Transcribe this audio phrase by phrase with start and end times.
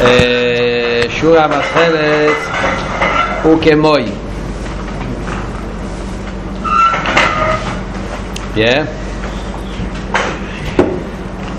[0.00, 2.36] אה, שור המסחלת
[3.42, 4.04] הוא כמוי.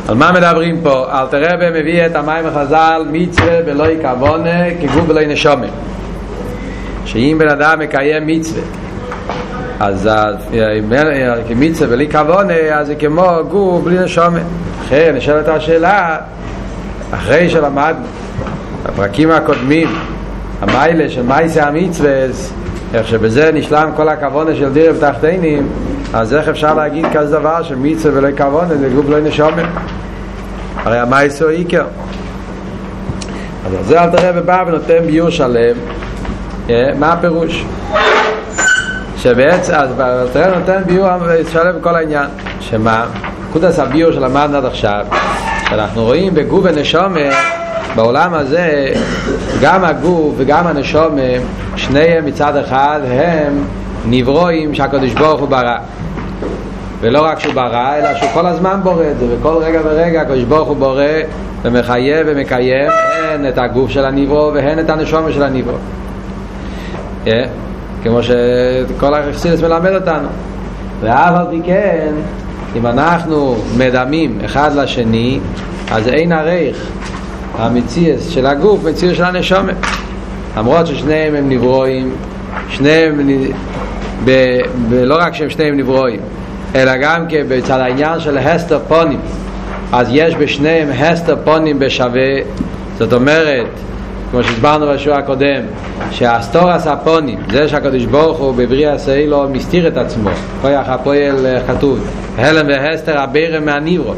[0.08, 1.06] על מה מדברים פה?
[1.12, 5.68] אל תראה מביא את המים החז"ל מצווה בלוי כוונה כגוף בלוי נשומה
[7.06, 8.64] שאם בן אדם מקיים מצווה
[9.80, 10.10] אז
[11.48, 14.40] כמצווה בלי כוונה אז זה כמו גוף בלי נשומה
[14.82, 16.18] אחרי נשאלת השאלה
[17.12, 18.06] אחרי שלמדנו
[18.86, 19.88] בפרקים הקודמים
[20.62, 22.12] המיילה של מייסי המצווה
[22.94, 25.68] איך שבזה נשלם כל הכוונה של דירב תחתינים
[26.14, 29.66] אז איך אפשר להגיד כזה דבר שמצווה ולא כוונה זה גוף לא נשומן
[30.84, 31.86] הרי המייסו איקר
[33.66, 35.76] אז זה אל תראה ובא ונותן ביור שלם.
[37.00, 37.66] מה הפירוש?
[39.18, 39.90] שבעצם אז
[40.34, 41.08] תראה נותן ביור
[41.52, 42.26] שלם בכל העניין.
[42.60, 43.06] שמה?
[43.54, 45.06] קודס הביור שלמדנו עד עכשיו
[45.70, 47.20] שאנחנו רואים בגוף ונשומה
[47.96, 48.90] בעולם הזה
[49.62, 51.22] גם הגוף וגם הנשומה
[51.76, 53.64] שניהם מצד אחד הם
[54.10, 55.78] נברואים שהקדוש ברוך הוא ברא.
[57.00, 60.44] ולא רק שהוא ברא אלא שהוא כל הזמן בורא את זה וכל רגע ורגע הקדוש
[60.44, 61.04] ברוך הוא בורא
[61.62, 62.92] ומחייב ומקיים
[63.34, 65.78] הן את הגוף של הנברו והן את הנשומה של הנברו
[67.26, 67.30] yeah.
[68.04, 70.28] כמו שכל החסידס מלמד אותנו.
[71.02, 72.14] ואף על פי כן
[72.76, 75.40] אם אנחנו מדמים אחד לשני
[75.92, 76.88] אז אין ערך
[77.54, 79.72] המציאס של הגוף מציאס של הנשומה
[80.58, 82.12] למרות ששניהם הם נברואים
[82.70, 83.30] שניהם
[84.26, 84.32] ב,
[84.90, 86.20] ב, לא רק שהם שניהם נברואים
[86.76, 89.20] אלא גם כן בצד העניין של הסתר פונים
[89.92, 92.38] אז יש בשניהם הסתר פונים בשווה.
[92.98, 93.68] זאת אומרת
[94.32, 95.62] כמו שהסברנו בשיעור הקודם
[96.12, 100.30] שהסתר הפנים זה שהקדוש ברוך הוא בבריאת העולם מסתיר את עצמו.
[100.62, 102.00] כוח הפועל כתוב
[102.38, 104.14] העלם והסתר הבורא מהנברא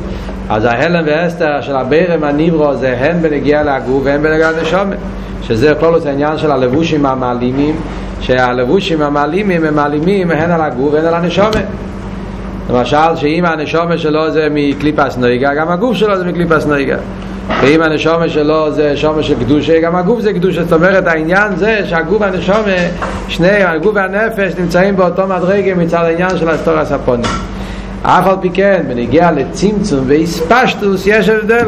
[0.53, 4.97] אז ההעלם והסתר של הבורא מהנברא זה הן בנוגע לגוף והן בנוגע לנשמה
[5.41, 7.75] שזה כל העניין של הלבושים המעלימים
[8.21, 11.65] שהלבושים המעלימים הם מעלימים הן על הגוף והן על הנשמה
[12.69, 16.97] למשל שאם הנשמה שלו זה מקליפת נוגה גם הגוף שלו זה מקליפת נוגה.
[17.61, 20.63] ואם הנשומה שלו זה שומה של קדושה גם הגוף זה קדושה.
[20.63, 22.77] זאת אומרת העניין זה שהגוף והנשומה
[23.27, 27.52] שני הגוף והנפש נמצאים באותו מדרגה מצד העניין של הסטור הספונים
[28.03, 31.67] אף על פי כן בנגיע לצמצום ואיספשטוס יש הבדל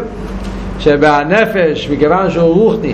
[0.79, 2.93] שבנפש מכיוון שהוא רוחני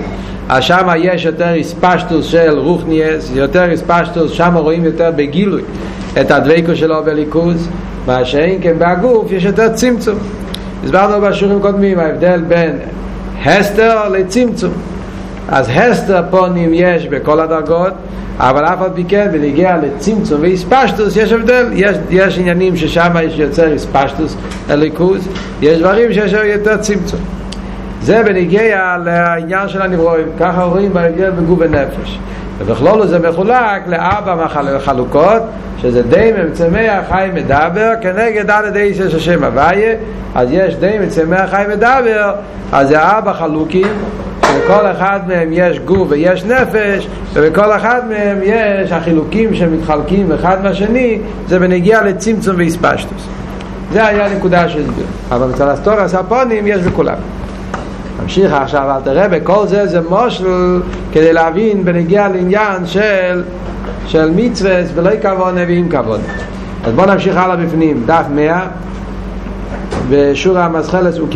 [0.49, 5.61] אז שם יש יותר איספשטוס של רוחניאס יותר איספשטוס שם רואים יותר בגילוי
[6.21, 7.67] את הדבקו שלו בליכוז
[8.07, 10.17] מה שאין כן בהגוף יש יותר צמצום.
[10.83, 12.77] הסברנו בשיעורים קודמים ההבדל בין
[13.45, 14.71] הסתר לצמצום.
[15.49, 17.93] אז הסתר פונים יש בכל הדרגות
[18.43, 21.69] אבל אף על פי כן בנגיע לצמצום ואיספשטוס יש הבדל.
[21.73, 24.35] יש, יש עניינים ששם יש יותר איספשטוס
[24.69, 25.27] לליכוז
[25.61, 27.19] יש דברים שיש יותר צמצום.
[28.01, 30.27] זה בנגיע לעניין של הנברואים.
[30.39, 32.19] ככה רואים בהבדל בגוף ונפש.
[32.57, 34.47] ובכלולו זה מחולק לארבע
[34.79, 35.41] חלוקות
[35.81, 39.95] שזה די מצמח חי מדבר כנגד על ידי של השם הוויה.
[40.35, 42.33] אז יש די מצמח חי מדבר
[42.71, 43.87] אז זה ארבע חלוקים
[44.51, 51.19] שבכל אחד מהם יש גוף ויש נפש ובכל אחד מהם יש החילוקים שמתחלקים אחד מהשני
[51.47, 53.27] זה בנגיע לצמצום ואיספשטוס.
[53.91, 55.03] זה היה נקודה של זה.
[55.35, 57.17] אבל מצד הסטורס הפונים יש בכולם.
[58.21, 60.81] נמשיך עכשיו אל תראה בכל זה זה מושל
[61.11, 63.43] כדי להבין בנגיע לעניין של
[64.07, 66.19] של מצווה ולא כבוד ועם כבוד.
[66.85, 68.67] אז בואו נמשיך הלאה בפנים דף מאה
[70.09, 71.27] ושור המסחלס הוא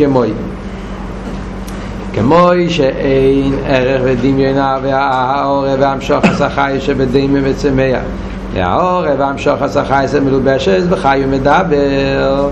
[2.16, 8.00] כמוי שאין ערך ודמיונה והאור והמשוך השחי שבדימה וצמח
[8.54, 12.48] והאור והמשוך השחי זה מלובשת וחי ומדבר.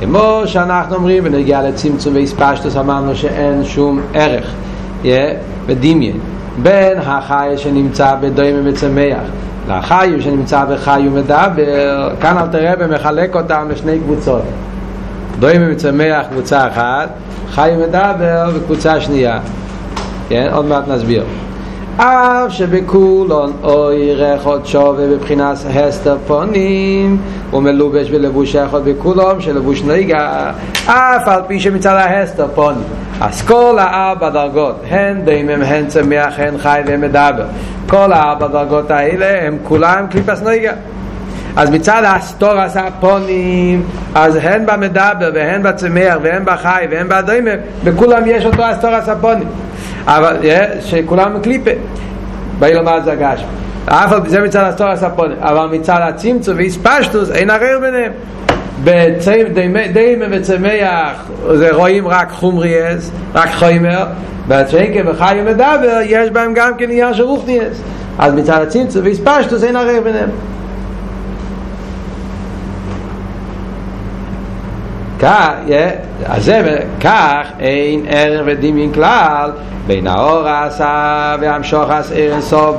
[0.00, 4.54] כמו שאנחנו אומרים בנגיע לצמצום ואיספשטוס אמרנו שאין שום ערך
[5.66, 6.18] בדמיין
[6.62, 9.22] בין החי שנמצא בדומה וצמח
[9.68, 12.10] לחי שנמצא בחי ומדבר.
[12.20, 14.42] כאן אל תראה ומחלק אותם לשני קבוצות
[15.38, 17.08] דומה וצמח קבוצה אחת
[17.50, 19.40] חי ומדבר וקבוצה שנייה.
[20.28, 20.48] כן?
[20.52, 21.24] עוד מעט נסביר.
[21.96, 27.18] אף שבכולון אוי רכות שווה בבחינת הסתר פונים
[27.50, 30.52] הוא מלובש בלבוש אחד בכולום שלבוש נהיגה.
[30.86, 32.82] אף על פי שמצד ההסתר פונים
[33.20, 37.44] אז כל הארבע דרגות הן דיימם הן צמח הן חי והן מדבר.
[37.88, 40.72] כל הארבע דרגות האלה הם כולם קליפס נהיגה
[41.56, 43.82] אז מצד הסטורס הפונים
[44.14, 49.48] אז הן במדבר והן בצמח והן בחי והן בדיימם בכולם יש אותו הסטורס הפונים
[50.06, 50.36] אבל
[50.80, 51.70] שכולם קליפה.
[52.58, 53.44] באילמה זה הגש
[53.90, 58.12] אף על זה מצד הסטור הספון אבל מצד הצמצום ואיספשטוס אין הרר ביניהם.
[58.84, 64.06] בדיימה וצמח זה רואים רק חומריאס, רק חומר,
[64.48, 67.82] בצ'ייקה וחי ומדבר יש בהם גם כן עניין של רוחניאס.
[68.18, 70.28] אז מצד הצמצום והספשטוס אין ערך ביניהם.
[75.18, 75.50] כך,
[76.26, 79.50] אז זה, כך אין ערך ודמיין כלל
[79.88, 82.76] בין האור עשה והמשוך עש ערן סוף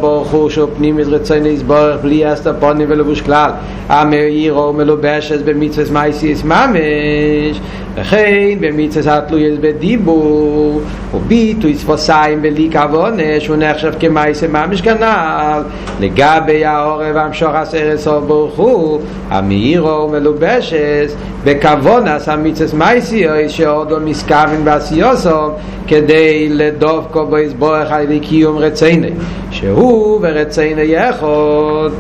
[0.78, 3.52] פנימית רצון להסבורך בלי אסתר פונים ולבוש כלל.
[3.90, 7.60] המאיר או מלובשת במצווס מייסיס ממש
[7.96, 10.82] וכן במצווס התלויס בדיבור
[11.14, 15.62] וביטוי ספוסיים בלי כוונה שהוא נחשב כמייסי ממש כנ"ל.
[16.00, 21.10] לגבי האור והמשוך עש ערן סוף ברוך הוא המאיר או מלובשת
[21.44, 25.52] בכוונס המצווס מייסיס שעוד לא מסכוון בעשיוסו
[25.90, 29.12] כדי לדור סוף כל בו יסבורך על ידי קיום רציני
[29.52, 31.94] שהוא ורציני יחוד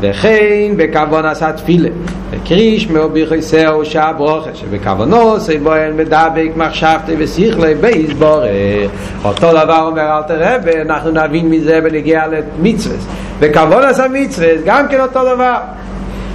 [0.00, 1.88] וכן בכוון עשה תפילה
[2.30, 8.44] וקריש מאובי חיסאו שעה ברוכה שבכוונו עושה בו אין מדבק מחשבתי ושיחלי ביסבורך
[9.24, 12.96] אותו דבר אומר אל תראה ואנחנו נבין מזה בנגיע למצווה.
[13.38, 15.56] וכוון עשה מצווה גם כן אותו דבר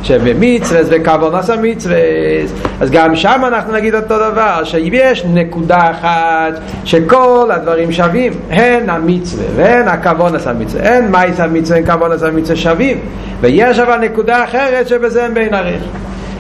[0.03, 7.91] שבמצווס וכוונס המצווס אז גם שם אנחנו נגיד אותו דבר שיש נקודה אחת שכל הדברים
[7.91, 12.99] שווים הן המצווה והן הכוונס המצווה הן מייס המצווה הן כוונס המצווה שווים.
[13.41, 15.83] ויש אבל נקודה אחרת שבזה הם בין עריך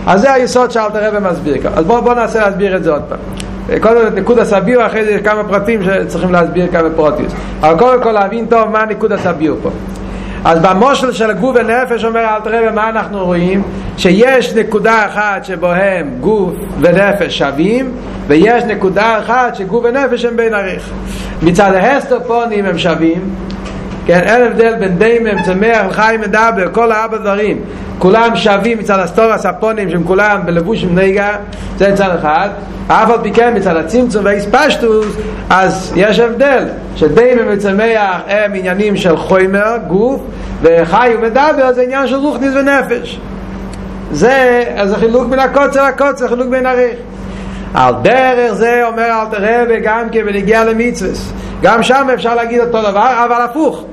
[0.07, 3.19] אז זה היסוד שאלת הרב מסביר אז בואו בוא נעשה להסביר את זה עוד פעם.
[3.81, 7.33] קודם את נקוד הסביר, אחרי זה כמה פרטים שצריכים להסביר כמה פרוטיוס.
[7.61, 9.69] אבל קודם כל להבין טוב מה נקוד הסביר פה.
[10.45, 13.63] אז במושל של גוף ונפש אומר אל תראה מה אנחנו רואים
[13.97, 17.91] שיש נקודה אחת שבוהם גוף ונפש שווים
[18.27, 20.91] ויש נקודה אחת שגוף ונפש הם בין עריך
[21.43, 23.35] מצד ההסטופונים הם שווים
[24.05, 27.61] כן, אין הבדל בין דיימם, צמח, חי, מדבר, כל הארבע דברים.
[27.99, 31.35] כולם שווים מצד הסטור הספונים שהם כולם בלבוש עם נגע
[31.77, 32.49] זה מצד אחד.
[32.87, 35.07] אף על פי כן מצד הצמצום והאספשטוס
[35.49, 36.63] אז יש הבדל
[36.95, 40.21] שדיימם וצמח הם עניינים של חומר, גוף
[40.61, 43.19] וחי ומדבר זה עניין של רוחניס ונפש.
[44.11, 46.95] זה, אז החילוק בין הקוצר לקוצר, חילוק בין הריך
[47.73, 51.31] על דרך זה אומר אל תראה וגם כן ונגיע למצווס.
[51.61, 53.85] גם שם אפשר להגיד אותו דבר אבל הפוך.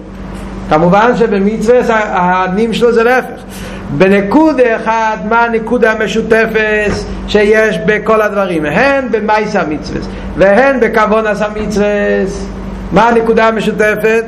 [0.69, 3.43] כמובן שבמצווס הנים שלו זה להפך.
[3.90, 6.90] בנקוד אחד מה הנקוד המשותפת
[7.28, 8.64] שיש בכל הדברים?
[8.64, 10.06] הן במייס המצווס
[10.37, 12.46] והן בכוונס המצווס
[12.93, 14.25] מה הנקודה המשותפת?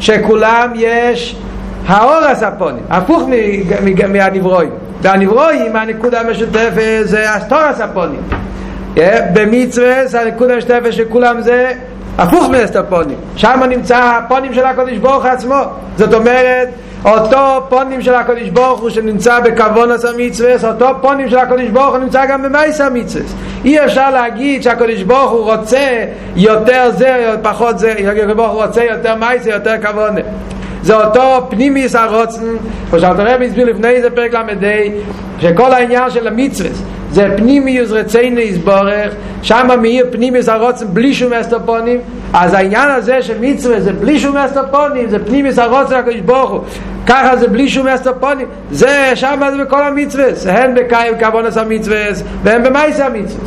[0.00, 1.36] שכולם יש
[1.86, 3.28] האור הספונים הפוך
[4.08, 4.70] מהנברואים.
[5.02, 8.20] והנברואים הנקודה המשותפת זה הסתור הספונים
[9.32, 11.72] במצווס הנקודה המשותפת שכולם זה
[12.18, 15.60] הפוך מאסטרפונים שם נמצא הפונים של הקודש ברוך עצמו
[15.96, 16.68] זאת אומרת
[17.04, 21.98] אותו פונים של הקודש ברוך הוא שנמצא בכוונס המצווס אותו פונים של הקודש ברוך הוא
[21.98, 26.04] נמצא גם במייס המצווס אי אפשר להגיד שהקודש ברוך הוא רוצה
[26.36, 30.20] יותר זה פחות זה הקודש ברוך הוא רוצה יותר מייס יותר כוונה
[30.82, 32.56] זה אותו פנימיס הרוצן
[32.90, 34.92] כמו שאלת הרב הסביר לפני זה פרק למדי
[35.40, 36.82] שכל העניין של המצווס
[37.14, 42.00] זה פנימיוס רצינו יסבורך שם מאיר פנימיוס הרוצן בלי שום אסטופונים
[42.32, 46.60] אז העניין הזה של מצווה זה בלי שום אסטופונים זה פנימיוס הרוצן הקדוש ברוך הוא
[47.06, 51.98] ככה זה בלי שום אסטופונים זה שם זה בכל המצווה הן בקיים כבונס המצווה
[52.42, 53.44] והן במייס המצווה.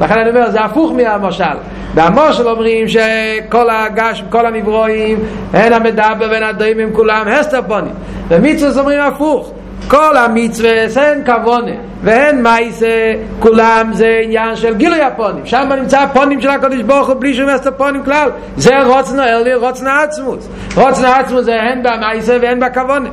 [0.00, 1.56] לכן אני אומר זה הפוך מהמשל
[1.94, 5.18] והמושל אומרים שכל הגש, כל הנברואים
[5.52, 7.94] הן המדבר והן הדיימים כולם הסטופונים
[8.28, 9.52] ומצווה אומרים הפוך
[9.88, 11.72] כל המצווה הן כוונה
[12.02, 15.46] והן מייסה כולם זה עניין של גילוי הפונים.
[15.46, 18.28] שם נמצא הפונים של הקודש ברוך הוא בלי שום אסת הפונים כלל.
[18.56, 23.08] זה רוצנו אלי רוצנו עצמוס רוצנו עצמוס זה הן במייסה והן בכוונה.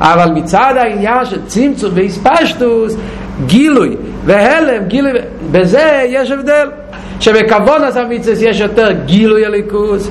[0.00, 2.96] אבל מצד העניין של צמצום והספשטוס
[3.46, 5.12] גילוי והלם גילוי
[5.50, 6.68] בזה יש הבדל.
[7.20, 10.10] שבכוון אז המצווה יש יותר גילוי הליכוס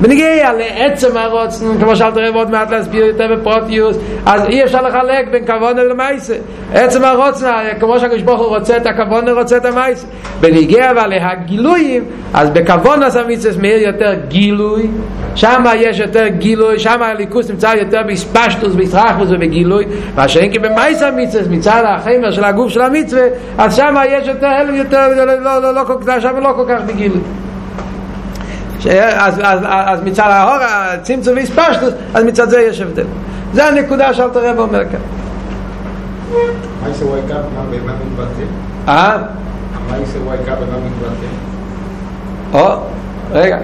[0.00, 3.96] בנגיע לעצם הרוצן, כמו שאלת רב עוד מעט להסביר יותר בפרוטיוס,
[4.26, 6.34] אז אי אפשר לחלק בין כבון למייסה.
[6.74, 10.06] עצם הרוצן, כמו שהקדוש רוצה את הכבון, רוצה את המייסה.
[10.40, 12.50] בנגיע אבל להגילויים, אז
[13.04, 14.86] אז המצווה מאיר יותר גילוי,
[15.34, 19.84] שם יש יותר גילוי, שם הליכוס נמצא יותר בספשטוס, בסרחוס ובגילוי,
[20.16, 23.22] מה שאין כי במייסה המצווה, מצד החמר של הגוף של המצווה,
[23.58, 25.74] אז שם יש יותר הלם, יותר, לא, לא, לא, לא,
[26.06, 27.20] לא, שם לא כל כך בגילוי.
[28.90, 33.04] אז, אז, אז מצד האור הצמצום והספשטוס אז מצד זה יש הבדל
[33.52, 35.00] זה הנקודה שאלת הרב אומר כאן
[36.82, 38.42] מה יעשה וייקה במה מתבטא?
[38.88, 39.18] אה?
[39.90, 41.26] מה יעשה וייקה במה מתבטא?
[42.58, 42.80] או,
[43.32, 43.58] רגע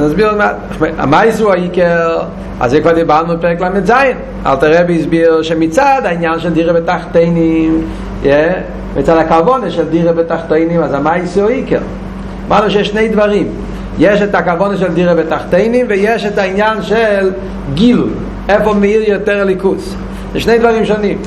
[0.00, 0.56] נסביר עוד מעט
[0.98, 2.18] המייס הוא העיקר
[2.60, 3.92] אז זה כבר דיברנו בפרק ל"ז.
[4.46, 7.86] אלתר רבי הסביר שמצד העניין של דירה בתחתינים,
[8.96, 11.80] מצד הכוונה של דירה בתחתינים, אז המייסי הוא איקר.
[12.48, 13.48] אמרנו שיש שני דברים.
[13.98, 17.30] יש את הכוונה של דירה בתחתינים ויש את העניין של
[17.74, 18.10] גילוי.
[18.48, 19.94] איפה מאיר יותר ליכוס.
[20.32, 21.18] זה שני דברים שונים.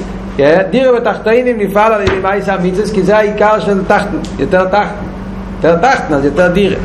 [0.70, 5.06] דירה בתחתינים נפעל על ידי מייסי המיצס כי זה העיקר של תחתן, יותר תחתן.
[5.64, 6.78] יותר תחתן, אז יותר דירה.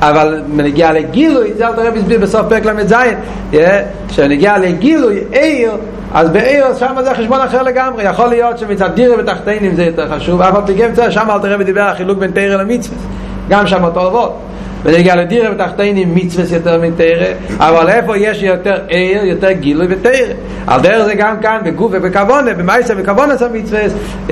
[0.00, 2.94] אבל מנגיע לגילוי, זה אלתר רבי הסביר בסוף פרק ל"ז,
[4.08, 5.72] כשנגיע לגילוי, עיר,
[6.14, 10.42] אז בעיר שם זה חשבון אחר לגמרי, יכול להיות שמצד דירה ותחתינים זה יותר חשוב,
[10.42, 12.98] אבל תגיע שם אלתר רבי דיבר על חילוק בין תרא למצווה,
[13.48, 14.30] גם שם אותו דבר.
[14.84, 17.26] ונגיע לדירה ותחתינים מצווה יותר מתרא,
[17.58, 20.34] אבל איפה יש יותר עיר, יותר גילוי ותרא.
[20.66, 23.80] על דרך זה גם כאן בגוף ובכוונה, במייסה וכוונה זה מצווה,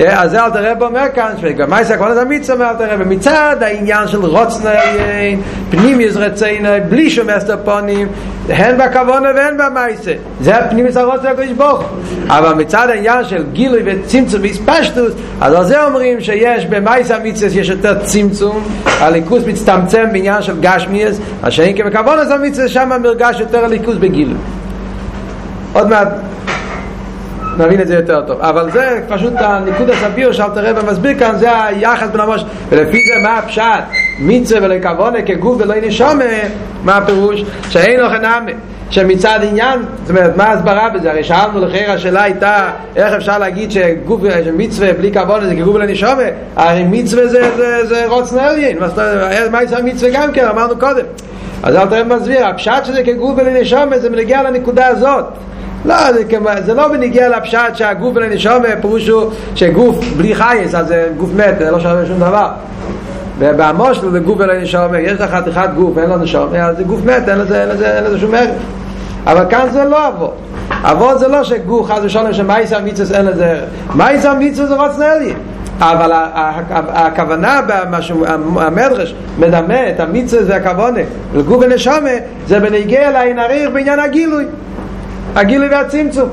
[0.07, 4.25] אז זה אל תראה אומר כאן, שבמייסה וכוונה זה מצווה, אל תראה, ומצד העניין של
[4.25, 8.07] רוצנה עליין, פנים יזרצינו, בלי שום אסתר פונים,
[8.49, 10.11] הן בכוונה והן במייסה.
[10.41, 11.83] זה הפנים יזרות של הקדוש ברוך
[12.27, 17.69] אבל מצד העניין של גילוי וצמצום והספשטוס, אז על זה אומרים שיש במייסה מצווה יש
[17.69, 23.65] יותר צמצום, הליכוס מצטמצם בעניין של גשמיאס, מה שאין כבכוונה זה מצווה שם מרגש יותר
[23.65, 24.37] הליכוס בגילוי.
[25.73, 26.07] עוד מעט
[27.57, 28.41] נבין את זה יותר טוב.
[28.41, 33.13] אבל זה פשוט הניקוד הסביר שאל תראה ומסביר כאן זה היחס בין המוש ולפי זה
[33.23, 33.83] מה הפשט?
[34.19, 36.23] מצווה ולכוונה כגוף ולא נשומה
[36.83, 37.43] מה הפירוש?
[37.69, 38.51] שאין לו חנמה
[38.89, 41.11] שמצד עניין, זאת אומרת, מה ההסברה בזה?
[41.11, 46.23] הרי שאלנו לכם, השאלה הייתה איך אפשר להגיד שגוף, שמצווה בלי כבוד זה כגוף ולנשומה
[46.55, 48.77] הרי מצווה זה, זה, זה רוץ נעליין
[49.51, 51.05] מה יצא מצווה גם כן, אמרנו קודם.
[51.63, 55.25] אז אל תראה מסביר, הפשט שזה כגוף ולנשומה זה מנגיע לנקודה הזאת.
[55.85, 56.23] לא, זה,
[56.65, 61.71] זה לא בניגיע לפשט שהגוף ולנשומה פירושו שגוף בלי חייס אז זה גוף מת, זה
[61.71, 62.47] לא שווה שום דבר
[63.39, 67.29] ובמושל זה גוף ולנשומה יש לך חתיכת גוף, אין לו נשומה אז זה גוף מת,
[67.29, 68.49] אין לזה, אין לזה, אין לזה שום ערך.
[69.25, 70.35] אבל כאן זה לא אבות.
[70.83, 73.63] אבות זה לא שגוף חס ושלום שמייס המיצוס אין לזה ערך
[73.95, 75.33] מייס המיצוס זה רוץ נעלי.
[75.79, 76.11] אבל
[76.73, 77.61] הכוונה
[78.55, 81.01] המדרש מדמה את המיצוס והכוונה.
[81.35, 82.09] לגוף ונשומה
[82.47, 84.45] זה בנגיע לעין הריח בעניין הגילוי.
[85.35, 86.29] הגילוי והצמצום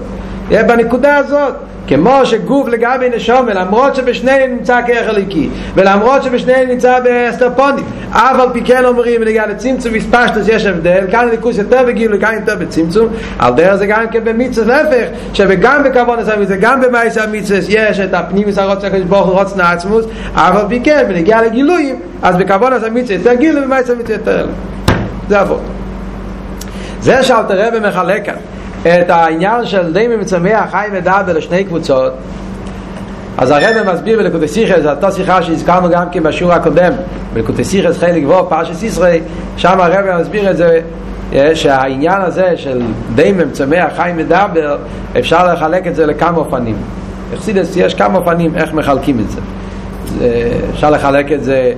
[0.51, 1.55] בנקודה הזאת.
[1.89, 8.49] כמו שגוף לגבי נשומה למרות שבשניהם נמצא כרך הליקי ולמרות שבשניהם נמצא באסטרפונים אף על
[8.53, 13.09] פי כן אומרים נגיע לצמצום וספשטוס יש הבדל כאן ליכוס יותר בגילוי כאן יותר בצמצום.
[13.39, 18.01] על דרך זה גם כן במצווה להפך שגם בכבוד עשה מצווה גם במייס המצווה יש
[18.01, 22.73] את הפנים מסערות של ברוך רוץ נעצמוס אף על פי כן ונגיע לגילויים אז בכבוד
[22.73, 24.47] עשה מצווה יותר גילוי במייס המצווה יותר
[25.29, 25.61] זה עבוד
[27.01, 28.35] זה שאלת רבי מחלק כאן
[28.87, 32.13] את העניין של די ממצמח חי מדבר לשני קבוצות.
[33.39, 36.93] אז הרב מסביר בלקוטי סיכס, זו אותה שיחה שהזכרנו גם כן בשיעור הקודם
[37.35, 39.21] בלקוטי סיכס חלק בו, פרשת ישראל
[39.57, 40.81] שם הרב מסביר את זה
[41.55, 42.83] שהעניין הזה של
[43.15, 44.77] די ממצמח חי מדבר
[45.19, 46.77] אפשר לחלק את זה לכמה אופנים.
[47.35, 49.41] אכסידס יש כמה אופנים איך מחלקים את זה
[50.71, 51.73] אפשר לחלק את זה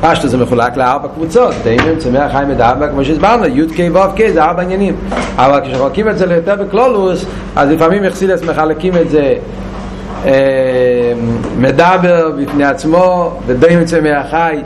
[0.00, 1.54] פשטו זה מחולק לארבע קבוצות.
[1.62, 4.96] דיימים, צמח, חיים ודאבא, כמו שהסברנו, י' ק' ו' ק' זה ארבע עניינים.
[5.36, 7.24] אבל כשחולקים את זה ליותר בקלולוס
[7.56, 9.34] אז לפעמים יחסילס מחלקים את זה
[10.26, 10.32] אה,
[11.58, 14.62] מדבר בפני עצמו ודיימים צמח חי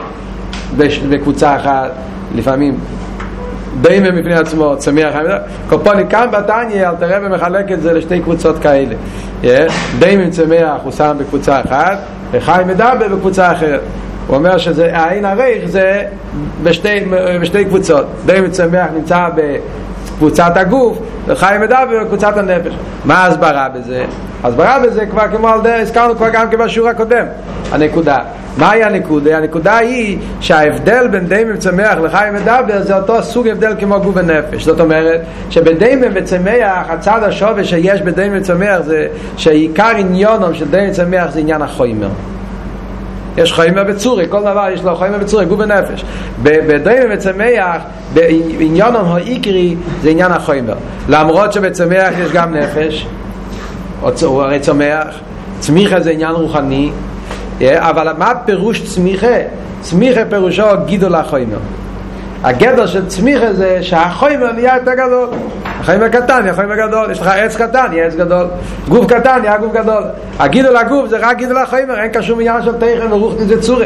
[1.09, 1.91] בקבוצה אחת
[2.35, 2.77] לפעמים
[3.81, 5.23] דיימים בפני עצמו, צמח חי
[5.69, 8.95] קופוני כאן בתניא אל תראה ומחלק את זה לשתי קבוצות כאלה.
[9.99, 11.97] דיימים צמח הוא שם בקבוצה אחת
[12.31, 13.81] וחי מדבר בקבוצה אחרת
[14.27, 16.03] הוא אומר שזה העין הרייך זה
[16.63, 17.05] בשתי,
[17.41, 18.05] בשתי קבוצות.
[18.25, 22.73] די מצמח נמצא בקבוצת הגוף וחיים מדבר בקבוצת הנפש.
[23.05, 24.05] מה ההסברה בזה?
[24.43, 27.25] ההסברה בזה כבר כמו על דרך, הזכרנו כבר גם בשיעור הקודם
[27.71, 28.17] הנקודה.
[28.57, 29.37] מהי הנקודה?
[29.37, 34.63] הנקודה היא שההבדל בין די מצמח לחיים מדבר זה אותו סוג הבדל כמו גוף ונפש.
[34.63, 41.31] זאת אומרת שבדי מצמח הצד השווה שיש בדי מצמח זה שעיקר עניונם של די מצמח
[41.31, 42.09] זה עניין החוימר
[43.37, 46.05] יש חיים בצורי, כל דבר יש לו חיים בצורי, גוף ונפש.
[46.43, 47.81] בדרם וצמח,
[48.13, 50.65] בעניון העיקרי זה עניין החיים.
[51.09, 53.07] למרות שבצמח יש גם נפש,
[54.23, 55.07] הוא הרי צומח,
[55.59, 56.91] צמיחה זה עניין רוחני,
[57.61, 59.37] אבל מה פירוש צמיחה?
[59.81, 61.49] צמיחה פירושו גידול החיים.
[62.45, 65.29] הגדר של צמיחה זה שהחומר נהיה יותר גדול.
[65.65, 68.47] החומר קטן נהיה חומר גדול יש לך עץ קטן נהיה עץ גדול.
[68.89, 70.03] גוף קטן נהיה גוף גדול.
[70.39, 73.85] הגידול הגוף זה רק גידול החומר אין קשור עניין של תכן ורוחנית וצורה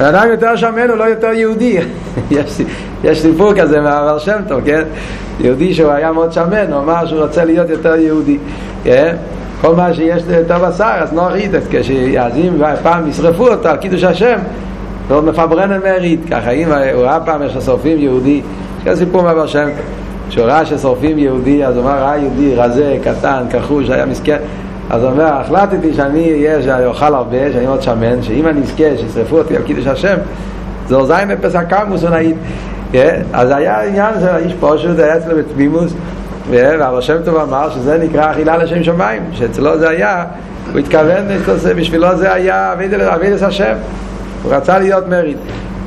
[0.00, 1.78] אדם יותר שמן הוא לא יותר יהודי.
[3.04, 4.82] יש, סיפור כזה מהבר שם טוב כן?
[5.40, 8.38] יהודי שהוא היה מאוד שמן הוא אמר שהוא רוצה להיות יותר יהודי.
[9.60, 14.36] כל מה שיש יותר בשר אז נוח איתת כשיעזים פעם ישרפו אותו על קידוש השם
[15.10, 18.42] מפברן על מרית, ככה אם הוא ראה פעם יש שורפים יהודי,
[18.86, 19.68] יש סיפור מהבר שם
[20.28, 24.36] כשהוא ראה ששורפים יהודי, אז הוא אמר, ראה יהודי רזה, קטן, כחוש, היה מסכן.
[24.90, 28.84] אז הוא אומר, החלטתי שאני אהיה, שאני אוכל הרבה, שאני מאוד שמן, שאם אני אזכה,
[28.96, 30.16] שישרפו אותי על קידוש השם,
[30.88, 32.36] זה אוזיים בפסח קמוס ונעיד.
[33.32, 35.94] אז היה עניין של האיש פשוט, היה אצלו בתמימוס,
[36.50, 40.24] והרב שם טוב אמר שזה נקרא אכילה לשם שמיים, שאצלו זה היה,
[40.72, 41.24] הוא התכוון,
[41.76, 42.74] בשבילו זה היה
[43.14, 43.74] אבידס השם,
[44.44, 45.36] הוא רצה להיות מריד.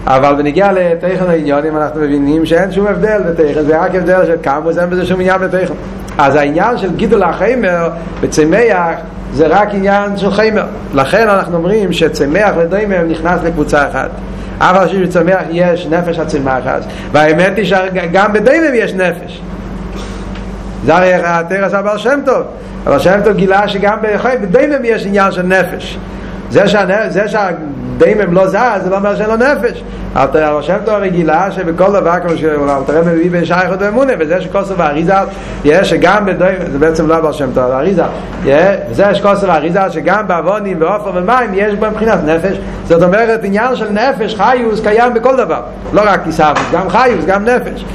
[0.05, 4.77] אבל בנגיע לתכן העניונים אנחנו מבינים שאין שום הבדל בתכן, זה רק הבדל של כמוס,
[4.77, 5.73] אין בזה שום עניין בתכן.
[6.17, 7.89] אז העניין של גידול החיימר
[8.21, 8.95] בצמח
[9.33, 10.65] זה רק עניין של חיימר.
[10.93, 14.09] לכן אנחנו אומרים שצמח ודיימר נכנס לקבוצה אחת.
[14.59, 19.41] אף על שבצמח יש נפש הצמחת, והאמת היא שגם בדיימר יש נפש.
[20.85, 22.43] זה הרי התרס הבעל שם טוב.
[22.87, 23.97] אבל שם טוב גילה שגם
[24.41, 25.97] בדיימם יש עניין של נפש.
[26.49, 29.83] זה, שה, זה שהדיימם לא זז, זה לא אומר שאין לו נפש.
[30.13, 34.79] אבל שם טוב הרי גילה שבכל דבר, כמו שאלתר מביא בין שייכות ואמונה, וזה שכוסף
[34.79, 35.13] האריזה,
[35.65, 38.03] יש שגם בדיימם, זה בעצם לא בר שם טוב, האריזה,
[38.43, 42.57] וזה שכוסף האריזה, שגם בעוונים ועופר ומים יש בו מבחינת נפש.
[42.85, 45.61] זאת אומרת, עניין של נפש, חיוס, קיים בכל דבר.
[45.93, 47.85] לא רק כיסאוויס, גם חיוס, גם נפש.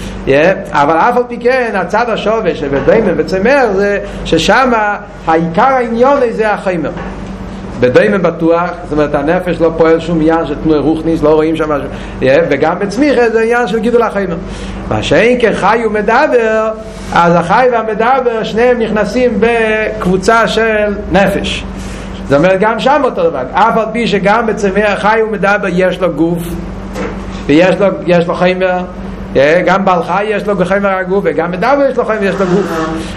[0.70, 4.72] אבל אף על פי כן, הצד השווה שבדיימם וצמר, זה ששם
[5.26, 6.90] העיקר העניון זה החיימר.
[7.82, 11.72] בדיימן בטוח, זאת אומרת הנפש לא פועל שום עניין של תנועי רוחניס, לא רואים שם
[11.72, 11.88] משהו,
[12.20, 14.28] וגם בצמיחה זה עניין של גידול החיים.
[14.88, 16.70] מה שאין כחי ומדבר,
[17.12, 21.64] אז החי והמדבר שניהם נכנסים בקבוצה של נפש.
[22.28, 26.12] זאת אומרת גם שם אותו דבר, אף על פי שגם בצמיחה חי ומדבר יש לו
[26.12, 26.42] גוף,
[27.46, 27.86] ויש לו,
[28.26, 28.78] לו חיימר,
[29.66, 32.66] גם בעל חי יש לו חיימר הגוף וגם מדבר יש לו חיימר יש לו גוף.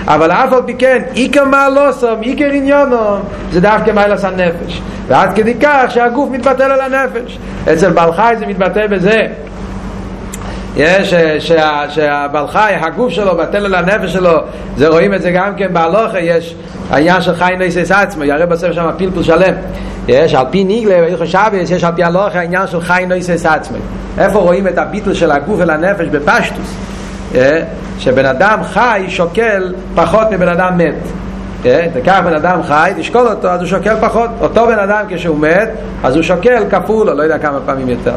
[0.07, 3.19] אבל אף על פי כן עיקר מעלוסום עיקר עניונו
[3.51, 4.81] זה דווקא מיילס הנפש.
[5.07, 7.39] ועד כדי כך שהגוף מתבטל על הנפש.
[7.73, 9.27] אצל בעל חי זה מתבטא בזה
[10.77, 11.13] יש
[11.89, 14.37] שהבעל חי, הגוף שלו, על הנפש שלו,
[14.77, 16.55] זה רואים את זה גם כן בהלוכה, יש
[16.89, 19.53] העניין של חי נסס עצמו, יראה בספר שם פלפל שלם.
[20.07, 23.77] יש על פי ניגלה, בהלכות שבס, יש על פי הלוכה העניין של חי נסס עצמו.
[24.17, 26.75] איפה רואים את הביטל של הגוף אל הנפש בפשטוס?
[27.99, 30.95] שבן אדם חי שוקל פחות מבן אדם מת.
[31.93, 34.29] תקח בן אדם חי, תשקול אותו, אז הוא שוקל פחות.
[34.41, 35.69] אותו בן אדם כשהוא מת,
[36.03, 38.15] אז הוא שוקל כפול, או לא יודע כמה פעמים יותר.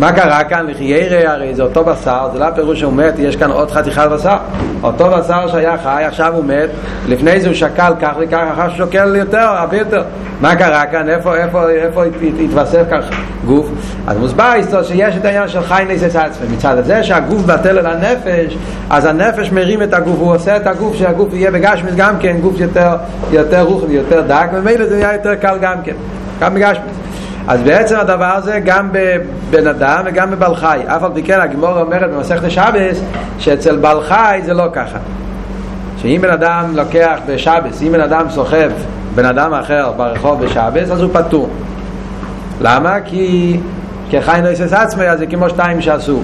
[0.00, 0.66] מה קרה כאן?
[0.68, 4.36] לחיירה הרי זה אותו בשר, זה לא פירוש שהוא מת, יש כאן עוד חתיכת בשר.
[4.82, 6.68] אותו בשר שהיה חי, עכשיו הוא מת,
[7.08, 10.02] לפני זה הוא שקל כך וכך, אחר שוקל יותר, הרבה יותר.
[10.40, 11.08] מה קרה כאן?
[11.08, 12.02] איפה, איפה, איפה
[12.44, 13.04] התווסף כך
[13.46, 13.66] גוף?
[14.06, 16.56] אז מוסבר איסטו שיש את העניין של חי נסס עצמי.
[16.56, 18.56] מצד הזה שהגוף בטל אל הנפש,
[18.90, 22.60] אז הנפש מרים את הגוף, הוא עושה את הגוף שהגוף יהיה בגשמיס גם כן, גוף
[22.60, 22.96] יותר,
[23.30, 25.94] יותר רוחני, יותר דק, ומילא זה יהיה יותר קל גם כן,
[26.40, 27.00] גם בגשמיס.
[27.48, 30.80] אז בעצם הדבר הזה גם בבן אדם וגם בבעל חי.
[30.86, 33.00] אף על פי כן הגמור אומרת במסכת השבס
[33.38, 34.98] שאצל בעל חי זה לא ככה.
[36.02, 38.70] שאם בן אדם לוקח בשבס אם בן אדם סוחב
[39.14, 41.48] בן אדם אחר ברחוב בשבס אז הוא פטור.
[42.60, 42.96] למה?
[43.04, 43.56] כי
[44.10, 46.20] כחי נויסס עצמי אז זה כמו שתיים שעשו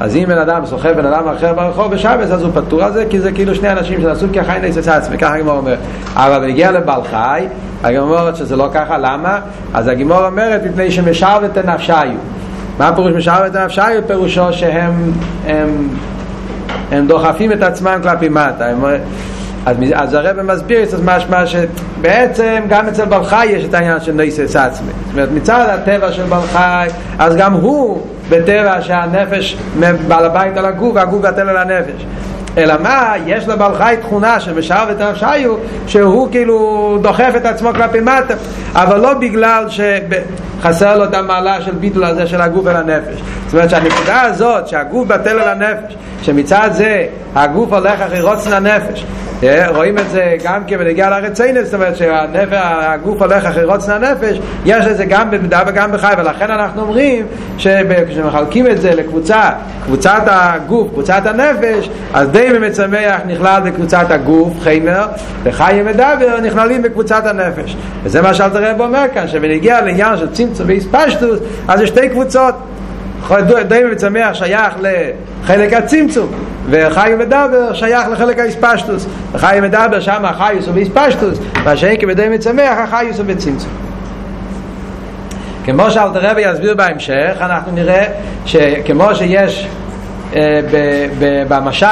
[0.00, 2.82] אז אם בן אדם סוחב בן אדם אחר ברחוב בשבס אז הוא פטור.
[2.82, 5.76] על זה כי זה כאילו שני אנשים שנעשו כחי נויסס עצמי ככה הגמור אומר.
[6.14, 7.46] אבל בנגיע לבעל חי
[7.84, 9.40] הגמור אומרת שזה לא ככה, למה?
[9.74, 12.08] אז הגמור אומרת מפני שמשאר את הנפשיו
[12.78, 14.02] מה פירוש משאר את הנפשיו?
[14.06, 15.12] פירושו שהם
[15.46, 15.88] הם,
[16.90, 18.66] הם דוחפים את עצמם כלפי מטה.
[18.66, 18.84] הם,
[19.66, 24.12] אז, אז הרב מסביר את משמע שבעצם גם אצל בר חי יש את העניין של
[24.12, 24.90] ניסס עצמי.
[25.06, 29.56] זאת אומרת מצד הטבע של בר חי אז גם הוא בטבע שהנפש
[30.08, 32.06] בעל הבית על הגוף והגוף בטל על הנפש
[32.56, 35.54] אלא מה, יש לבעל חי תכונה שמשאר את הנפשיו
[35.86, 38.34] שהוא כאילו דוחף את עצמו כלפי מטה
[38.74, 43.22] אבל לא בגלל שחסר לו את המעלה של ביטול הזה של הגוף אל הנפש.
[43.46, 49.04] זאת אומרת שהנקודה הזאת שהגוף בטל אל הנפש שמצד זה הגוף הולך אחרי רוצן הנפש
[49.74, 54.86] רואים את זה גם כן בנגיע לארציינס, זאת אומרת שהגוף הולך אחרי רוצן הנפש, יש
[54.86, 57.26] לזה גם במידה וגם בחי, ולכן אנחנו אומרים
[57.58, 59.50] שכשמחלקים את זה לקבוצה,
[59.84, 65.06] קבוצת הגוף, קבוצת הנפש, אז די במצמח נכלל בקבוצת הגוף, חיימר,
[65.42, 67.76] וחי ומדבר נכללים בקבוצת הנפש.
[68.02, 72.54] וזה מה שאלת הרב אומר כאן, שבנגיע לעניין של צמצום ואיספשטוס, אז יש שתי קבוצות.
[73.68, 76.28] די וצמח שייך לחלק הצמצום
[76.70, 82.78] וחי ומדבר שייך לחלק האספשטוס וחי ומדבר שם החיוס הוא באספשטוס מה שאין כבדי וצמח
[82.78, 83.70] החיוס הוא בצמצום
[85.64, 88.04] כמו שאלת הרבי יסביר בהמשך אנחנו נראה
[88.46, 89.68] שכמו שיש
[91.48, 91.86] במשל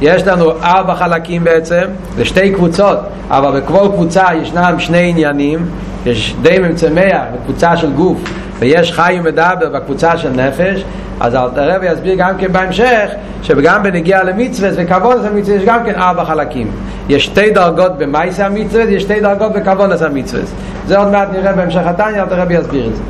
[0.00, 1.84] יש לנו ארבע חלקים בעצם,
[2.16, 2.98] ושתי קבוצות,
[3.30, 5.66] אבל בכל קבוצה ישנם שני עניינים,
[6.06, 8.18] יש די מצמח בקבוצה של גוף,
[8.58, 10.84] ויש חי ומדבר בקבוצה של נפש,
[11.20, 13.10] אז רבי יסביר גם כן בהמשך,
[13.42, 16.70] שגם בנגיע למצווה וכבוד המצווה יש גם כן ארבע חלקים.
[17.08, 20.42] יש שתי דרגות במייסה המצווה, יש שתי דרגות בכבוד המצווה.
[20.86, 23.02] זה עוד מעט נראה בהמשך התניא, אלתר רבי יסביר את זה.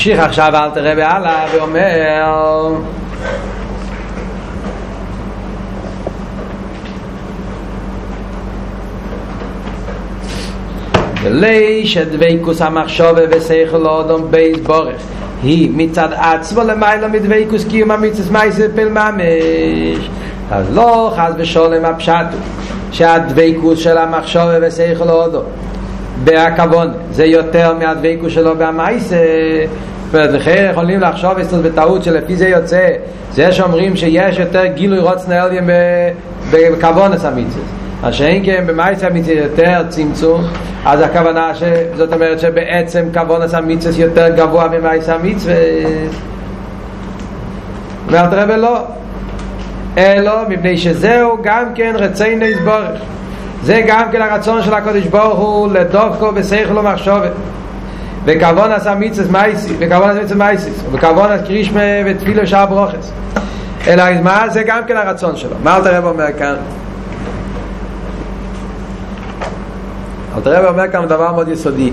[0.00, 2.68] ממשיך עכשיו אל תראה בהלאה ואומר
[11.22, 15.02] ולי שדבקוס המחשובה ושכל האדום בייס בורך
[15.42, 20.08] היא מצד עצמו למעלה מדבקוס קיום המצווה מייסה פל ממש.
[20.50, 22.26] אז לא חס ושולם הפשט
[22.92, 25.44] שהדבקוס של המחשובה ושכל האדום
[26.24, 29.16] בהכוון זה יותר מהדבקות שלו במייסה
[30.10, 32.88] ולכן יכולים לחשוב אסטוס בטעות שלפי זה יוצא
[33.32, 35.70] זה שאומרים שיש יותר גילוי רוץ נעליים
[36.50, 37.62] בכוון המצווה
[38.02, 40.44] אז שאין כן במייסה המצווה יותר צמצום
[40.86, 41.62] אז הכוונה ש...
[41.96, 45.54] זאת אומרת שבעצם כוון המצווה יותר גבוה ממייסה המצווה
[48.06, 48.84] ואל תראה לא
[49.98, 53.00] אלו מפני שזהו גם כן רצינו יסבורך
[53.62, 57.32] זה גם כן הרצון של הקודש ברוך הוא לדופקו בשכל ומחשובת
[58.24, 63.12] וכוון עשה מיצס מייסי וכוון עשה מיצס מייסי וכוון עשה קרישמה ותפילו שער ברוכס.
[63.86, 65.56] אלא מה זה גם כן הרצון שלו.
[65.62, 66.54] מה אלתר רב אומר כאן?
[70.36, 71.92] אלתר רב אומר כאן דבר מאוד יסודי.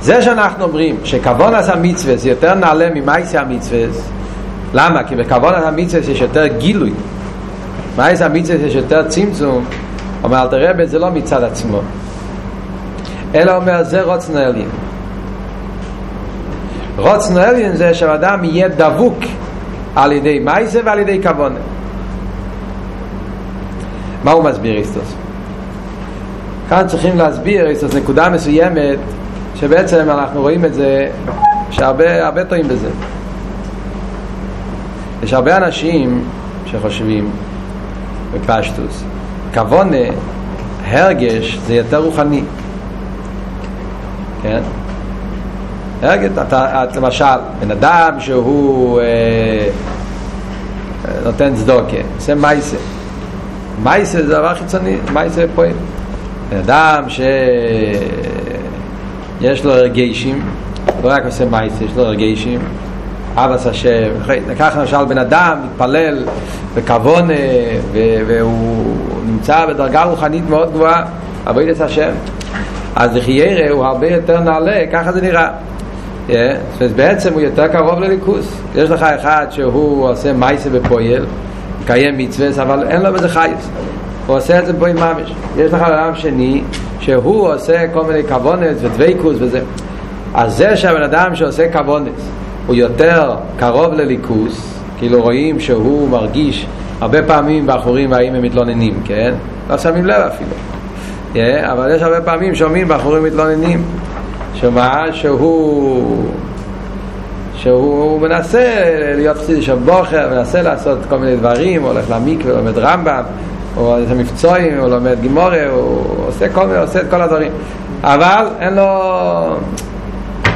[0.00, 3.80] זה שאנחנו אומרים שכוון עשה מצווה זה יותר נעלה ממייסי המצווה
[4.74, 5.04] למה?
[5.04, 6.92] כי בכוון עשה מצווה יש יותר גילוי
[7.96, 9.64] מייסי המצווה יש יותר צמצום?
[10.24, 11.80] אומר אל תראה זה לא מצד עצמו
[13.34, 14.68] אלא אומר זה רוץ נעלין
[16.96, 19.18] רוץ נעלין זה שאדם יהיה דבוק
[19.96, 21.58] על ידי מייסה ועל ידי כבונה.
[24.24, 25.14] מה הוא מסביר איסטוס?
[26.68, 28.98] כאן צריכים להסביר איסטוס נקודה מסוימת
[29.54, 31.08] שבעצם אנחנו רואים את זה
[31.70, 32.88] שהרבה הרבה טועים בזה.
[35.22, 36.24] יש הרבה אנשים
[36.66, 37.30] שחושבים
[38.34, 39.04] בפשטוס
[39.54, 39.96] כוונה,
[40.84, 42.42] הרגש, זה יותר רוחני.
[44.42, 44.60] כן?
[46.02, 47.24] הרגש, אתה, את, למשל,
[47.60, 49.68] בן אדם שהוא אה,
[51.24, 52.76] נותן צדוקה, עושה מייסה.
[53.82, 55.72] מייסה זה דבר חיצוני, מייסה פועל.
[56.50, 57.24] בן אדם שיש
[59.64, 60.44] לו הרגשים,
[61.02, 62.60] לא רק עושה מייסה, יש לו הרגשים,
[63.36, 64.08] אבס השם,
[64.48, 66.24] לקח למשל בן אדם, מתפלל
[66.74, 67.28] בכוון
[68.26, 68.96] והוא
[69.26, 71.04] נמצא בדרגה רוחנית מאוד גבוהה,
[71.46, 72.10] עבודת השם,
[72.96, 75.48] אז לחיירה הוא הרבה יותר נעלה, ככה זה נראה.
[76.28, 76.32] Yeah,
[76.80, 78.60] אז בעצם הוא יותר קרוב לליכוס.
[78.74, 81.26] יש לך אחד שהוא עושה מייסה בפועל,
[81.82, 83.70] מקיים מצווה, אבל אין לו בזה חייס.
[84.26, 85.32] הוא עושה את זה בו עם ממש.
[85.56, 86.62] יש לך אדם שני
[87.00, 89.60] שהוא עושה כל מיני כוונס ודוויקוס וזה.
[90.34, 92.30] אז זה שהבן אדם שעושה כוונס
[92.66, 96.66] הוא יותר קרוב לליכוס, כאילו רואים שהוא מרגיש
[97.00, 99.34] הרבה פעמים בחורים והאם הם מתלוננים, כן?
[99.70, 100.50] לא שמים לב אפילו.
[101.34, 103.82] Yeah, אבל יש הרבה פעמים שומעים בחורים מתלוננים.
[104.54, 105.04] שמה?
[105.12, 106.26] שהוא...
[107.54, 108.82] שהוא מנסה
[109.16, 113.22] להיות חסיד של בוחר, מנסה לעשות כל מיני דברים, הוא הולך למקווה, לומד רמב"ם,
[113.74, 117.52] הוא עושה מבצועים, הוא לומד גימורה, הוא עושה, כל, עושה את כל הדברים.
[118.02, 118.88] אבל אין לו...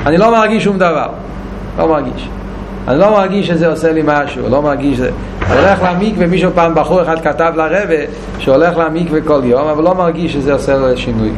[0.06, 1.08] אני לא מרגיש שום דבר.
[1.78, 2.28] לא מרגיש.
[2.88, 5.10] אני לא מרגיש שזה עושה לי משהו, לא מרגיש שזה...
[5.50, 8.04] אני הולך למקווה, מישהו פעם, בחור אחד כתב לרבה
[8.38, 11.30] שהולך למקווה כל יום, אבל לא מרגיש שזה עושה לו שינוי.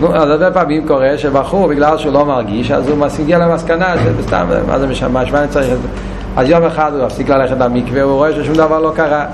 [0.00, 4.46] נו, אז הרבה פעמים קורה שבחור, בגלל שהוא לא מרגיש, אז הוא מגיע למסקנה שסתם,
[4.68, 5.88] מה זה משמע, מה אני צריך את זה?
[6.36, 9.24] אז יום אחד הוא הפסיק ללכת למקווה, הוא רואה ששום דבר לא קרה.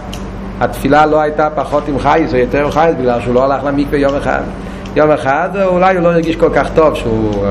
[0.61, 3.99] התפילה לא הייתה פחות עם חייס, או יותר עם חייס, בגלל שהוא לא הלך למקווה
[3.99, 4.41] יום אחד.
[4.97, 7.47] יום אחד, אולי הוא לא הרגיש כל כך טוב שהוא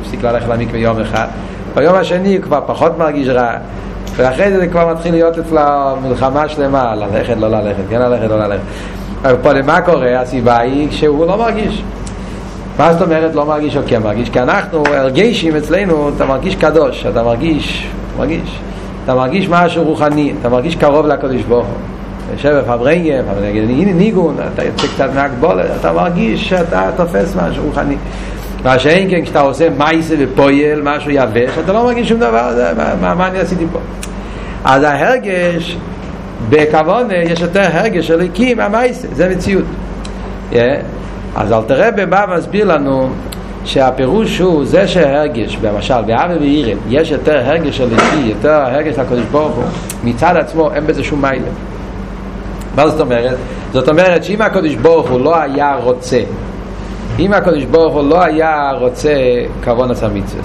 [0.00, 1.26] הפסיק ללכת למקווה יום אחד.
[1.78, 3.50] ביום השני הוא כבר פחות מרגיש רע
[4.16, 5.60] ואחרי זה זה כבר מתחיל להיות אצלו
[6.02, 8.62] מלחמה שלמה ללכת, לא ללכת, כן ללכת, לא ללכת.
[9.22, 10.20] אבל פה למה קורה?
[10.20, 11.82] הסיבה היא שהוא לא מרגיש.
[12.78, 13.76] מה זאת אומרת לא מרגיש?
[13.76, 14.30] או כן מרגיש?
[14.30, 17.88] כי אנחנו הרגשים אצלנו, אתה מרגיש קדוש, אתה מרגיש,
[18.18, 18.60] מרגיש.
[19.04, 21.76] אתה מרגיש משהו רוחני, אתה מרגיש קרוב לקדוש ברוך הוא.
[22.32, 23.14] יושב בפברנגה,
[23.68, 27.96] הנה ניגון, אתה יוצא קצת מהגבולת, אתה מרגיש שאתה תופס משהו רוחני
[28.64, 32.72] מה שאין כן כשאתה עושה מייסה ופועל, משהו יבש, אתה לא מרגיש שום דבר, זה,
[32.76, 33.78] מה, מה, מה אני עשיתי פה?
[34.64, 35.76] אז ההרגש,
[36.48, 39.64] בכוונה יש יותר הרגש של אלוקים מהמייסה, זה מציאות.
[40.52, 40.56] Yeah.
[41.36, 43.08] אז אלתרבה בא ומסביר לנו
[43.64, 49.00] שהפירוש הוא זה שהרגש, למשל באבי ואירם, יש יותר הרגש של אלוקי, יותר הרגש של
[49.00, 49.64] הקדוש ברוך הוא,
[50.04, 51.48] מצד עצמו אין בזה שום מיילה.
[52.76, 53.36] מה זאת אומרת?
[53.72, 56.20] זאת אומרת שאם הקדוש ברוך הוא לא היה רוצה
[57.18, 59.14] אם הקדוש ברוך הוא לא היה רוצה
[59.64, 60.42] כוון מצווה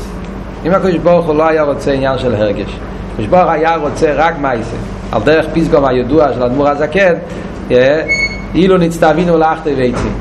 [0.66, 2.78] אם הקדוש ברוך הוא לא היה רוצה עניין של הרגש
[3.14, 4.76] הקדוש ברוך היה רוצה רק מייסה
[5.12, 7.14] על דרך פסגום הידוע של אדמו"ר הזקן
[8.56, 10.14] אילו נצטווינו לאחת ועצים.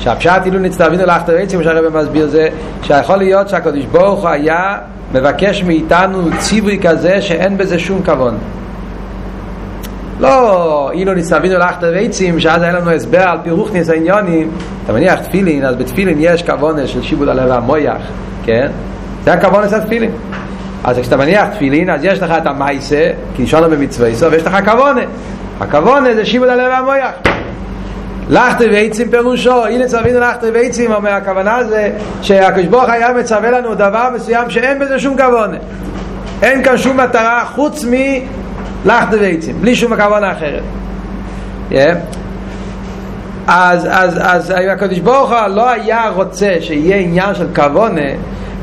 [0.00, 2.48] שהפשט אילו נצטווינו לאחת ועצים שהרבא מסביר זה
[2.82, 4.78] שיכול להיות שהקדוש ברוך הוא היה
[5.12, 8.38] מבקש מאיתנו ציווי כזה שאין בזה שום כוון
[10.20, 14.50] לא אילו נסתבינו לאחת ועצים שאז היה לנו הסבר על פירוכניס העניונים
[14.84, 18.02] אתה מניח תפילין אז בתפילין יש כוונה של שיבוד הלב המויח
[18.44, 18.70] כן?
[19.24, 20.10] זה הכוונה של תפילין.
[20.84, 24.56] אז כשאתה מניח תפילין אז יש לך את המייסה כי שונו במצווה יסוף ויש לך
[24.64, 25.00] כוונה
[25.60, 27.12] הכוונה זה שיבוד הלב המויח
[28.28, 31.90] לאחת ועצים פירושו הנה צווינו לאחת ועצים אומר הכוונה זה
[32.22, 35.56] שהקדוש ברוך היה מצווה לנו דבר מסוים שאין בזה שום כוונה.
[36.42, 37.84] אין כאן שום מטרה חוץ.
[38.84, 40.62] לך דבייצים, בלי שום הכוונה אחרת.
[43.46, 48.10] אז, אז, אז הקדוש ברוך הוא לא היה רוצה שיהיה עניין של כוונה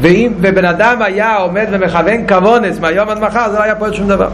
[0.01, 4.07] ואם ובן אדם היה עומד ומכוון כוונס מהיום עד מחר זה לא היה פועל שום
[4.07, 4.29] דבר.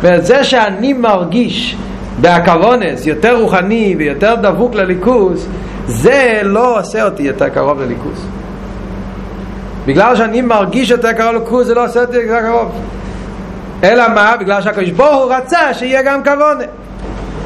[0.00, 1.76] וזה שאני מרגיש
[2.20, 5.46] בהכוונס יותר רוחני ויותר דבוק לליכוס
[5.86, 8.26] זה לא עושה אותי יותר קרוב לליכוס
[9.86, 12.72] בגלל שאני מרגיש יותר קרוב לליכוס זה לא עושה אותי יותר קרוב
[13.84, 14.34] אלא מה?
[14.40, 16.64] בגלל שהקדוש ברוך הוא רצה שיהיה גם כוונה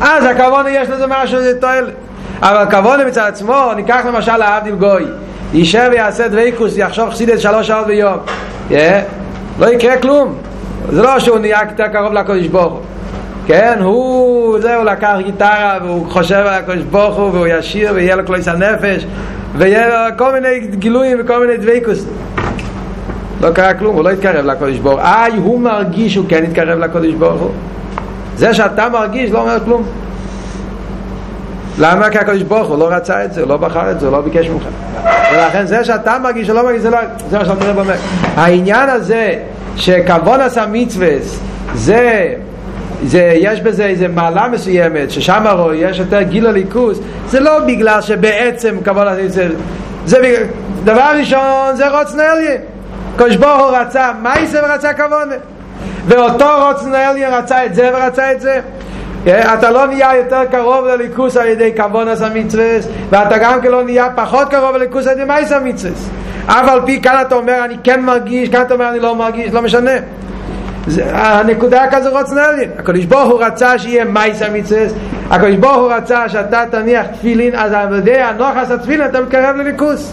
[0.01, 1.93] אז הכוונה יש לזה משהו זה תועלת
[2.43, 5.05] אבל כוונה מצד עצמו ניקח למשל להבדיל גוי.
[5.55, 8.19] יישב ויעשה דוויקוס יחשוב חסידת שלוש שעות ביום.
[8.71, 8.75] yeah.
[9.59, 10.35] לא יקרה כלום.
[10.93, 12.81] זה לא שהוא נהיה יותר קרוב לקדוש ברוך הוא.
[13.47, 18.27] כן, הוא, זהו, לקח גיטרה והוא חושב על הקדוש ברוך הוא והוא ישיר ויהיה לו
[18.27, 19.07] כלויס הנפש
[19.57, 22.05] ויהיה לו כל מיני גילויים וכל מיני דוויקוס
[23.41, 25.03] לא קרה כלום, הוא לא התקרב לקודש ברוך הוא.
[25.03, 27.51] איי, הוא מרגיש שהוא כן התקרב לקודש ברוך הוא.
[28.37, 29.83] זה שאתה מרגיש לא אומר כלום.
[31.79, 32.11] למה?
[32.11, 34.21] כי הקדוש ברוך הוא לא רצה את זה, הוא לא בחר את זה, הוא לא
[34.21, 34.63] ביקש ממך.
[35.33, 36.99] ולכן זה שאתה מרגיש או לא מרגיש, זה, לא,
[37.31, 37.95] זה מה שאתה אומר.
[38.37, 39.35] העניין הזה
[39.77, 41.09] שכבון עשה מצווה,
[41.75, 42.35] זה,
[43.05, 46.99] זה, יש בזה איזה מעלה מסוימת, ששם הרי יש יותר גיל הליכוס,
[47.29, 49.47] זה לא בגלל שבעצם כבון עשה מצווה,
[50.07, 50.43] זה בגלל,
[50.85, 52.61] דבר ראשון זה רוץ נעליין.
[53.19, 55.35] קדוש ברוך הוא רצה מייסה ורצה כוונה
[56.07, 58.61] ואותו רוצן העליון רצה את זה ורצה את זה.
[59.27, 64.09] אתה לא נהיה יותר קרוב לליכוס על ידי כוונס המצווס ואתה גם כן לא נהיה
[64.15, 66.11] פחות קרוב לליכוס על ידי מייס המצווס.
[66.47, 69.53] אף על פי כאן אתה אומר אני כן מרגיש כאן אתה אומר אני לא מרגיש
[69.53, 69.91] לא משנה.
[70.87, 74.93] זה, הנקודה כזו רוצן עליון הקדוש ברוך הוא רצה שיהיה מייס המצווס.
[75.31, 80.13] הקדוש ברוך הוא רצה שאתה תניח תפילין אז על ידי הנוחס התפילין אתה מתקרב לליכוס.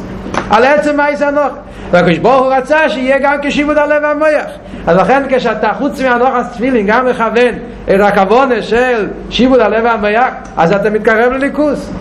[0.50, 1.52] על עצם מייס הנוח
[1.96, 4.46] והקדוש ברוך הוא רצה שיהיה גם כשיבוד הלב והמויח
[4.88, 7.54] אז לכן כשאתה חוץ מהנוחס תפילין גם מכוון
[7.96, 11.92] את הכוונה של שיבוד הלב והמויח אז אתה מתקרב לליכוס.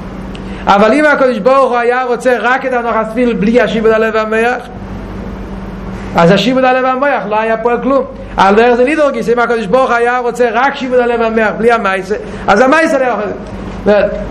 [0.66, 4.68] אבל אם הקדוש ברוך הוא היה רוצה רק את הנוחס תפילין בלי השיבוד הלב והמויח
[6.16, 8.04] אז השיבוד הלב והמויח לא היה פועל כלום.
[8.37, 12.14] על דרך זה לידורגיס אם הקדוש ברוך היה רוצה רק שיבוד הלב והמויח בלי המייסה
[12.46, 13.24] אז המייסה לא יכול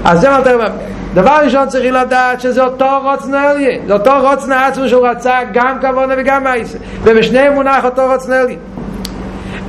[0.06, 0.70] אז זה מה אתה אומר.
[1.14, 5.78] דבר ראשון צריך לדעת שזה אותו רוצן עליין זה אותו רוצן עצמו שהוא רצה גם
[5.82, 8.60] כוונה וגם מייסה ובשניהם מונח אותו רוצן עליין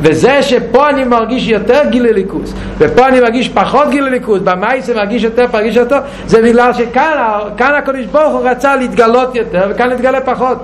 [0.00, 5.22] וזה שפה אני מרגיש יותר גיל ליכוס ופה אני מרגיש פחות גיל ליכוס במייסה מרגיש
[5.22, 10.58] יותר מרגיש יותר זה בגלל שכאן הקודש ברוך הוא רצה להתגלות יותר וכאן להתגלה פחות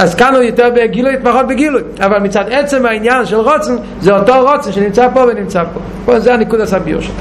[0.00, 4.50] אז כאן הוא יותר בגילוי, פחות בגילוי אבל מצד עצם העניין של רוצן זה אותו
[4.50, 7.14] רוצן שנמצא פה ונמצא פה פה זה הניקוד הסביר שלו